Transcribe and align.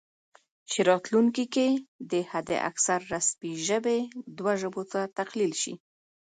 چې 0.69 0.79
راتلونکي 0.89 1.45
کې 1.53 1.67
دې 2.09 2.21
حد 2.31 2.49
اکثر 2.69 2.99
رسمي 3.13 3.53
ژبې 3.67 3.99
دوه 4.37 4.53
ژبو 4.61 4.83
ته 4.91 5.01
تقلیل 5.19 5.53
شي 5.61 5.73